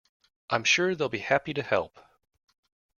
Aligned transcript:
I'm 0.49 0.63
sure 0.63 0.95
they'll 0.95 1.09
be 1.09 1.19
happy 1.19 1.53
to 1.53 1.61
help. 1.61 1.99